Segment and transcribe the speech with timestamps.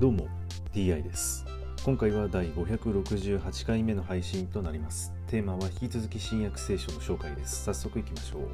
[0.00, 0.28] どうも
[0.72, 1.44] TI です。
[1.84, 5.12] 今回は第568回目の配信となります。
[5.26, 7.64] テーマは引き続き新約聖書の紹介です。
[7.64, 8.48] 早速いきましょう。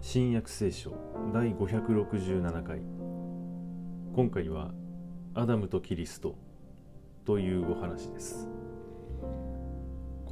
[0.00, 0.92] 新約聖書
[1.34, 2.78] 第567回。
[4.14, 4.70] 今回は
[5.34, 6.36] アダムとキリスト
[7.24, 8.48] というお話です。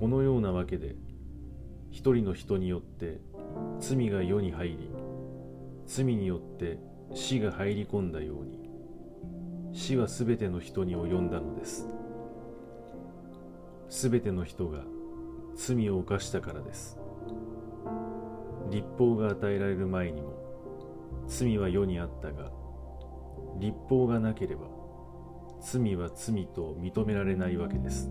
[0.04, 0.96] このようなわけで
[1.90, 3.22] 一人の人によって
[3.80, 4.90] 罪が世に入り
[5.86, 6.78] 罪によって
[7.14, 8.68] 死が入り込んだように
[9.72, 11.88] 死はすべての人に及んだのです。
[13.88, 14.80] すべての人が
[15.56, 16.98] 罪を犯したからです。
[18.70, 20.34] 立法が与えられる前にも
[21.26, 22.50] 罪は世にあったが
[23.58, 24.66] 立法がなければ
[25.62, 28.10] 罪は罪と認められないわけです。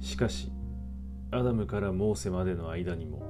[0.00, 0.52] しかし
[1.30, 3.22] アダムからモーセまでの間にも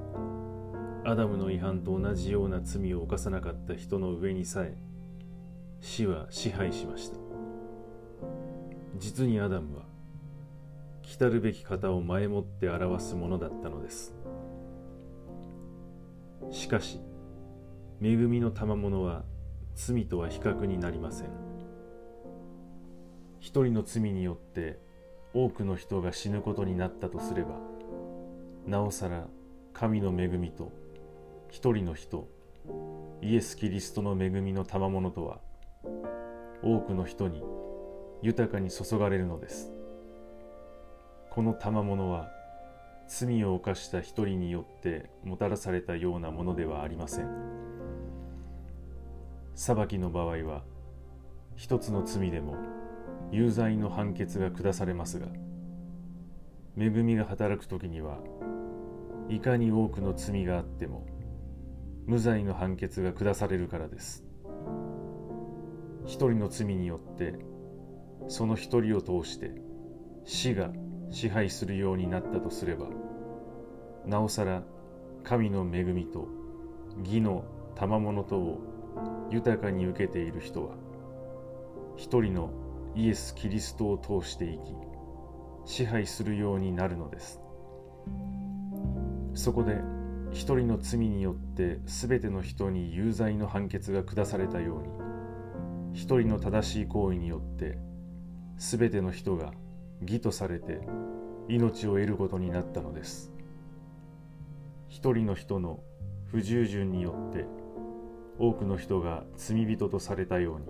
[1.05, 4.77] アダムの違反と同じような罪を犯さなかった人の上にさえ
[5.81, 7.17] 死は支配しました。
[8.97, 9.83] 実にアダムは
[11.01, 14.13] 来たるべき方を前もって表すものだったのです。
[16.51, 16.99] しかし
[18.01, 19.23] 恵みの賜物は
[19.75, 21.27] 罪とは比較になりません。
[23.39, 24.79] 一人の罪によって
[25.33, 27.59] 多くの人が死ぬことになったとすれば
[28.65, 29.27] なおさら
[29.73, 30.71] 神の恵みと
[31.49, 32.27] 一人の人
[33.21, 35.39] イエス・キリストの恵みの賜物とは
[36.63, 37.43] 多くの人に
[38.21, 39.71] 豊かに注がれるのです。
[41.29, 42.29] この賜物は
[43.07, 47.27] 罪を犯した一人によってもたらされたようなものではありません。
[49.55, 50.63] 裁きの場合は
[51.55, 52.55] 一つの罪でも
[53.31, 55.27] 有罪の判決が下されますが
[56.77, 58.19] 恵みが働く時には
[59.29, 61.05] いかに多くの罪があっても
[62.05, 64.23] 無罪の判決が下されるからです。
[66.05, 67.35] 一人の罪によって
[68.27, 69.51] その一人を通して
[70.25, 70.71] 死が
[71.11, 72.87] 支配するようになったとすれば
[74.07, 74.63] なおさら
[75.23, 76.27] 神の恵みと
[77.03, 80.75] 義の賜物とを豊かに受けている人は
[81.95, 82.49] 一人の
[82.99, 84.75] イエス・キリストを通して生き
[85.63, 87.39] 支配するようになるのです。
[89.33, 89.77] そこで
[90.31, 94.89] 一人の罪によって全ての人に有罪の判決が下されたように
[95.93, 97.77] 一人の正しい行為によって
[98.57, 99.53] 全ての人が
[100.01, 100.81] 義とされて
[101.47, 103.31] 命を得ることになったのです。
[104.89, 105.79] 一人の人の
[106.25, 107.45] 不従順によって
[108.39, 110.65] 多くの人が罪人とされたように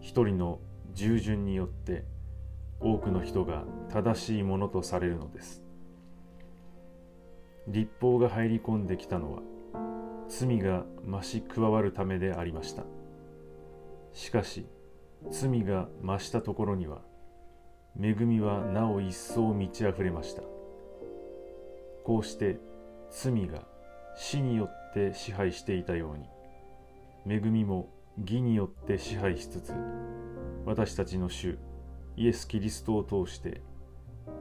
[0.00, 0.58] 一人の
[0.94, 2.04] 従順によって
[2.80, 5.62] 多くの人が正しいものとされるのです。
[7.68, 9.42] 立法が入り込んできたのは
[10.28, 12.84] 罪が増し加わるためでありました。
[14.12, 14.66] しかし
[15.30, 17.02] 罪が増したところには
[18.00, 20.42] 恵みはなお一層満ち溢れました。
[22.04, 22.58] こうして
[23.10, 23.62] 罪が
[24.16, 26.18] 死によって支配していたよう
[27.28, 27.88] に恵みも
[28.18, 29.72] 義によって支配しつつ
[30.66, 31.58] 私たちの主
[32.16, 33.62] イエス・キリストを通して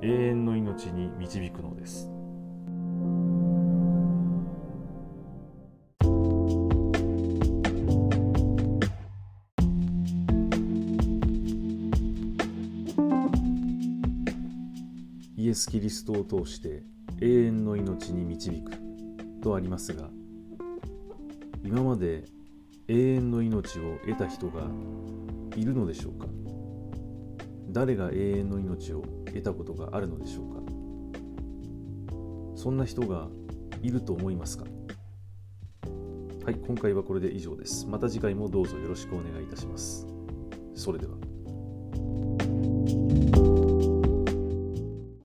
[0.02, 2.12] 永遠の命に導くのです。
[15.38, 16.84] イエス・キリストを通して
[17.22, 18.72] 永遠の命に導く
[19.41, 20.09] とありますが
[21.63, 22.25] 今まで
[22.89, 24.63] 永遠の命を得た人が
[25.55, 26.25] いるのでしょうか？
[27.69, 30.61] 誰が永遠の命を得たことがあるのでしょうか？
[32.55, 33.27] そんな人が
[33.83, 34.66] いると思いますか？
[36.44, 37.85] はい、今回はこれで以上です。
[37.85, 40.07] また次回もどうぞよろしくお願いいたします。
[40.73, 41.13] それでは。